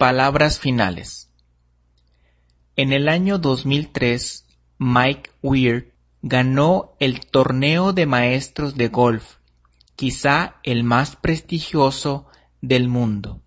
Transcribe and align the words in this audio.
Palabras 0.00 0.58
finales. 0.58 1.28
En 2.74 2.94
el 2.94 3.06
año 3.06 3.36
2003, 3.36 4.46
Mike 4.78 5.30
Weir 5.42 5.92
ganó 6.22 6.94
el 7.00 7.26
Torneo 7.26 7.92
de 7.92 8.06
Maestros 8.06 8.78
de 8.78 8.88
Golf, 8.88 9.34
quizá 9.96 10.54
el 10.62 10.84
más 10.84 11.16
prestigioso 11.16 12.28
del 12.62 12.88
mundo. 12.88 13.42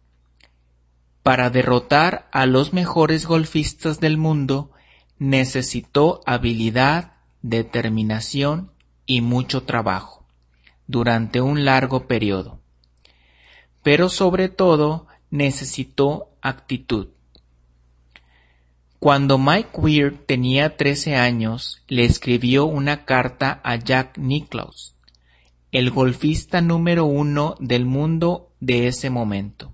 Para 1.23 1.49
derrotar 1.49 2.29
a 2.31 2.45
los 2.45 2.71
mejores 2.71 3.25
golfistas 3.25 3.99
del 3.99 4.19
mundo, 4.19 4.69
necesitó 5.17 6.21
habilidad, 6.27 7.13
determinación 7.41 8.71
y 9.07 9.21
mucho 9.21 9.63
trabajo 9.63 10.27
durante 10.85 11.41
un 11.41 11.65
largo 11.65 12.05
periodo. 12.05 12.59
Pero 13.81 14.07
sobre 14.07 14.49
todo 14.49 15.07
necesitó 15.31 16.29
actitud. 16.43 17.07
Cuando 18.99 19.37
Mike 19.37 19.69
Weir 19.73 20.25
tenía 20.25 20.77
13 20.77 21.15
años, 21.15 21.81
le 21.87 22.05
escribió 22.05 22.65
una 22.65 23.05
carta 23.05 23.59
a 23.63 23.75
Jack 23.77 24.17
Nicklaus, 24.17 24.95
el 25.71 25.89
golfista 25.89 26.61
número 26.61 27.05
uno 27.05 27.55
del 27.59 27.85
mundo 27.85 28.51
de 28.59 28.87
ese 28.87 29.09
momento. 29.09 29.73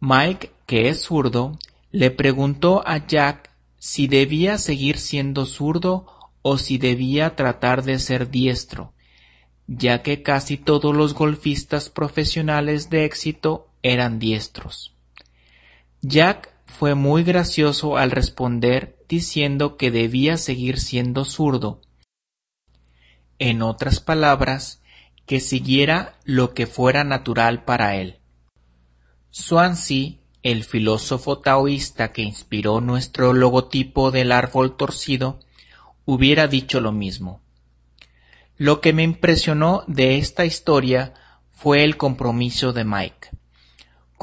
Mike, 0.00 0.52
que 0.66 0.88
es 0.88 1.02
zurdo, 1.02 1.58
le 1.90 2.10
preguntó 2.10 2.82
a 2.86 3.06
Jack 3.06 3.50
si 3.78 4.06
debía 4.06 4.58
seguir 4.58 4.98
siendo 4.98 5.46
zurdo 5.46 6.06
o 6.42 6.58
si 6.58 6.78
debía 6.78 7.36
tratar 7.36 7.82
de 7.84 7.98
ser 7.98 8.30
diestro, 8.30 8.92
ya 9.66 10.02
que 10.02 10.22
casi 10.22 10.56
todos 10.56 10.94
los 10.94 11.14
golfistas 11.14 11.90
profesionales 11.90 12.90
de 12.90 13.04
éxito 13.04 13.68
eran 13.82 14.18
diestros. 14.18 14.93
Jack 16.06 16.52
fue 16.66 16.94
muy 16.94 17.24
gracioso 17.24 17.96
al 17.96 18.10
responder 18.10 18.98
diciendo 19.08 19.78
que 19.78 19.90
debía 19.90 20.36
seguir 20.36 20.78
siendo 20.78 21.24
zurdo. 21.24 21.80
En 23.38 23.62
otras 23.62 24.00
palabras, 24.00 24.82
que 25.24 25.40
siguiera 25.40 26.18
lo 26.24 26.52
que 26.52 26.66
fuera 26.66 27.04
natural 27.04 27.64
para 27.64 27.96
él. 27.96 28.18
Swansea, 29.30 30.16
el 30.42 30.64
filósofo 30.64 31.38
taoísta 31.38 32.12
que 32.12 32.20
inspiró 32.20 32.82
nuestro 32.82 33.32
logotipo 33.32 34.10
del 34.10 34.30
árbol 34.30 34.76
torcido, 34.76 35.40
hubiera 36.04 36.48
dicho 36.48 36.82
lo 36.82 36.92
mismo. 36.92 37.40
Lo 38.58 38.82
que 38.82 38.92
me 38.92 39.04
impresionó 39.04 39.84
de 39.86 40.18
esta 40.18 40.44
historia 40.44 41.14
fue 41.50 41.82
el 41.82 41.96
compromiso 41.96 42.74
de 42.74 42.84
Mike. 42.84 43.33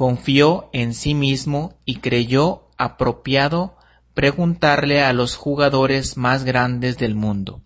Confió 0.01 0.67
en 0.73 0.95
sí 0.95 1.13
mismo 1.13 1.77
y 1.85 1.97
creyó 1.97 2.63
apropiado 2.75 3.77
preguntarle 4.15 5.03
a 5.03 5.13
los 5.13 5.35
jugadores 5.35 6.17
más 6.17 6.43
grandes 6.43 6.97
del 6.97 7.13
mundo, 7.13 7.61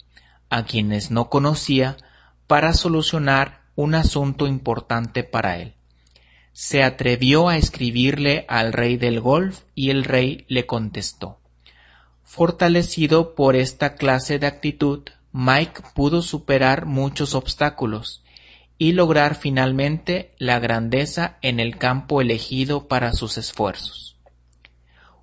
a 0.50 0.66
quienes 0.66 1.11
no 1.11 1.30
conocía, 1.30 1.95
para 2.45 2.73
solucionar 2.73 3.61
un 3.75 3.95
asunto 3.95 4.47
importante 4.47 5.23
para 5.23 5.59
él. 5.59 5.75
Se 6.52 6.83
atrevió 6.83 7.47
a 7.47 7.55
escribirle 7.55 8.45
al 8.49 8.73
rey 8.73 8.97
del 8.97 9.22
golf 9.22 9.61
y 9.73 9.89
el 9.89 10.03
rey 10.03 10.44
le 10.49 10.66
contestó. 10.66 11.39
Fortalecido 12.25 13.33
por 13.33 13.55
esta 13.55 13.95
clase 13.95 14.39
de 14.39 14.47
actitud, 14.47 15.03
Mike 15.31 15.83
pudo 15.94 16.22
superar 16.22 16.86
muchos 16.86 17.33
obstáculos 17.33 18.25
y 18.78 18.92
lograr 18.92 19.36
finalmente 19.36 20.34
la 20.38 20.59
grandeza 20.59 21.38
en 21.42 21.59
el 21.59 21.78
campo 21.78 22.22
elegido 22.22 22.88
para 22.88 23.14
sus 23.14 23.38
esfuerzos. 23.38 24.17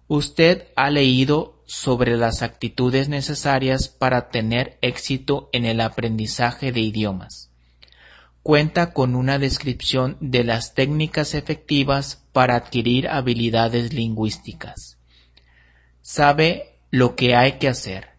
Usted 0.09 0.69
ha 0.77 0.91
leído 0.91 1.63
sobre 1.67 2.17
las 2.17 2.43
actitudes 2.43 3.09
necesarias 3.09 3.89
para 3.89 4.29
tener 4.29 4.79
éxito 4.83 5.49
en 5.53 5.65
el 5.65 5.81
aprendizaje 5.81 6.73
de 6.73 6.81
idiomas. 6.81 7.51
Cuenta 8.43 8.93
con 8.93 9.15
una 9.15 9.39
descripción 9.39 10.17
de 10.21 10.45
las 10.45 10.75
técnicas 10.75 11.35
efectivas 11.35 12.25
para 12.33 12.57
adquirir 12.57 13.09
habilidades 13.09 13.93
lingüísticas. 13.93 14.99
Sabe 16.01 16.79
lo 16.91 17.15
que 17.15 17.37
hay 17.37 17.53
que 17.53 17.69
hacer. 17.69 18.11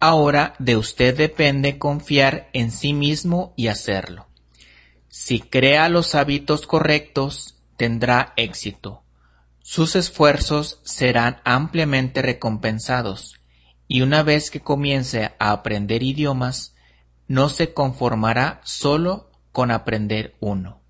Ahora 0.00 0.54
de 0.58 0.76
usted 0.76 1.16
depende 1.16 1.78
confiar 1.78 2.50
en 2.52 2.70
sí 2.70 2.92
mismo 2.92 3.54
y 3.56 3.68
hacerlo. 3.68 4.25
Si 5.18 5.40
crea 5.40 5.88
los 5.88 6.14
hábitos 6.14 6.66
correctos, 6.66 7.56
tendrá 7.78 8.34
éxito. 8.36 9.02
Sus 9.62 9.96
esfuerzos 9.96 10.78
serán 10.84 11.40
ampliamente 11.42 12.20
recompensados, 12.20 13.40
y 13.88 14.02
una 14.02 14.22
vez 14.22 14.50
que 14.50 14.60
comience 14.60 15.32
a 15.38 15.52
aprender 15.52 16.02
idiomas, 16.02 16.74
no 17.28 17.48
se 17.48 17.72
conformará 17.72 18.60
solo 18.62 19.30
con 19.52 19.70
aprender 19.70 20.36
uno. 20.38 20.82